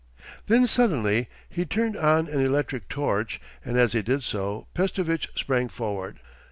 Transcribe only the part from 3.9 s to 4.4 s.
he did